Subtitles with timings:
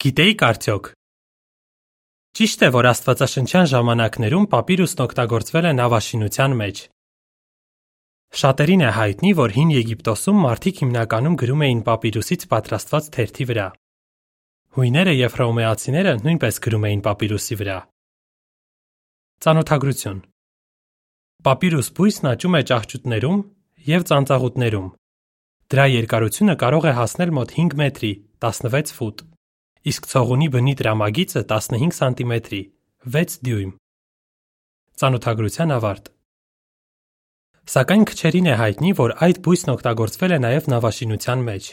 [0.00, 0.86] Գիտեիք արդյոք.
[2.38, 6.78] Ճիշտ է, որ Աստվածաշնչյան ժամանակներում պապիրուսն օգտագործվել է նավաշինության մեջ։
[8.40, 13.66] Շատերին է հայտնի, որ հին Եգիպտոսում մարդիկ հիմնականում գրում էին պապիրուսից պատրաստված թերթի վրա։
[14.80, 17.78] Հույները եւ հռոմեացիները նույնպես գրում էին պապիրուսի վրա։
[19.44, 20.22] Ծանոթագրություն
[21.44, 23.44] Պապիրուս բույսն աճում է ճահճուտներում
[23.90, 24.88] եւ ծանծաղուտներում։
[25.70, 28.12] Դրա երկարությունը կարող է հասնել մոտ 5 մետրի,
[28.48, 29.29] 16 ֆուտ
[29.88, 32.62] իսկ ցողունի բնի դրամագիծը 15 սանտիմետրի,
[33.16, 33.70] 6 դյույմ։
[35.00, 36.10] Ծանոթագրության ավարտ։
[37.70, 41.68] Սակայն քչերին է հայտնի, որ այդ բույսն օգտագործվել է նաև նավաշինության մեջ։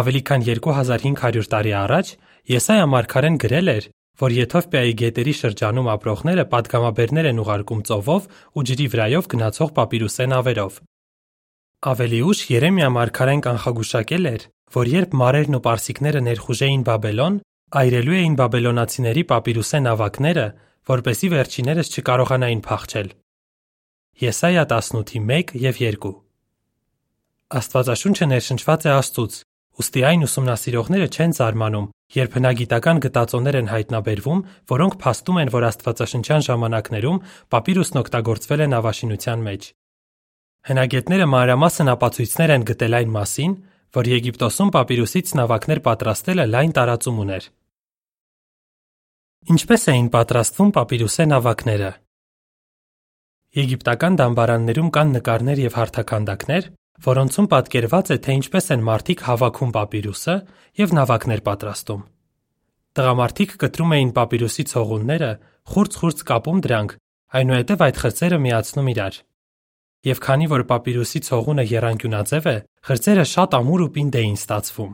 [0.00, 2.12] Ավելի քան 2500 տարի առաջ
[2.50, 3.88] Եսայա Մարգարեն գրել էր,
[4.20, 10.78] որ Եթովպիայի գետերի շրջանում ապրողները падգամաբերներ են ուղարկում ծովով ու ջրի վրայով գնացող papyrus-ե նավերով։
[11.90, 14.42] Ավելի ուշ Երեմիա Մարգարեն կանխագուշակել էր,
[14.76, 17.38] որ երբ մարերն ու պարսիկները ներխուժեին Բաբելոն,
[17.80, 20.46] այրելու էին բաբելոնացիների պապիրուսե նավակները,
[20.90, 23.08] որպեսի վերջիներս չկարողանային փախչել։
[24.20, 26.12] Եսայա 18:1 եւ 2
[27.50, 29.36] Աստվածաշունչը ներշնչված է Աստծուց,
[29.80, 36.46] ուստի այն ուսումնասիրողները չեն զարմանում, երբ հնագիտական գտածոներ են հայտնաբերվում, որոնք փաստում են, որ Աստվածաշնչյան
[36.46, 37.20] ժամանակներում
[37.54, 39.62] պապիրուսն օգտագործվել է նավաշինության մեջ։
[40.70, 43.52] Հնագետները մանրամասն ապացույցներ են գտել այն մասին,
[43.96, 47.46] որ Եգիպտոսում պապիրուսից նավակներ պատրաստելը լայն տարածում ուներ։
[49.50, 51.90] Ինչպես էին պատրաստվում պապիրուսե նավակները։
[53.60, 56.68] Եգիպտական դամբարաններում կան նկարներ եւ հարթաքանդակներ,
[57.06, 60.36] որոնցում պատկերված է, թե ինչպես են մարդիկ հավաքում պապիրուսը
[60.80, 62.04] եւ նավակներ պատրաստում։
[63.00, 65.32] Տղամարդիկ կտրում էին պապիրուսի ցողունները,
[65.70, 66.94] խուրց-խուրց կապում դրանք,
[67.40, 69.20] այնուհետև այդ խրձերը միացնում իրար
[70.06, 72.56] եւ քանի որ պապիրուսի ցողունը եռանկյունաձև է,
[72.88, 74.92] խրձերը շատ ամուր ու պինդ էին ստացվում։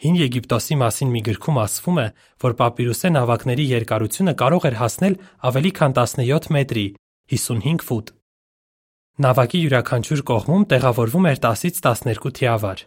[0.00, 2.06] Հին Եգիպտոսի մասին մի գրքում ասվում է,
[2.40, 5.16] որ պապիրուսե նավակների երկարությունը կարող էր հասնել
[5.50, 6.86] ավելի քան 17 մետրի,
[7.34, 8.12] 55 ֆուտ։
[9.20, 12.82] Նավակի յուրաքանչյուր կողմում տեղավորվում էր 10-ից 12 թիավար։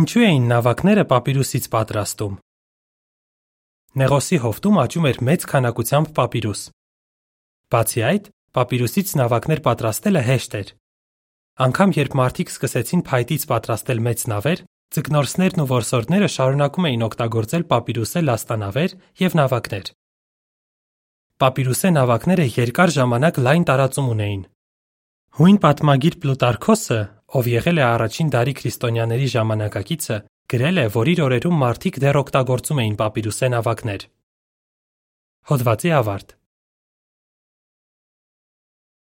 [0.00, 2.34] Ինչու էին նավակները պապիրուսից պատրաստում։
[4.00, 6.60] Նեղոսի հովտում աճում էր մեծ քանակությամբ պապիրուս։
[7.74, 10.70] Բացի այդ, Պապիրուսից նավակներ պատրաստելը հեշտ էր։
[11.66, 14.62] Անկամ երբ մարդիկ սկսեցին փայտից պատրաստել մեծ նավեր,
[14.96, 19.92] ձկնորսներն ու որսորդները շարունակում էին օգտագործել պապիրուսե լաստանավեր եւ նավակներ։
[21.40, 24.42] Պապիրուսե նավակները երկար ժամանակ լայն տարածում ունեին։
[25.38, 27.00] Հույն պատմագիր Պլուտարքոսը,
[27.38, 30.18] ով եղել է առաջին դարի քրիստոնյաների ժամանակակիցը,
[30.50, 34.10] գրել է, որ իր օրերում մարդիկ դեռ օգտագործում էին պապիրուսե նավակներ։
[35.54, 36.39] Հոդվացի ավարտ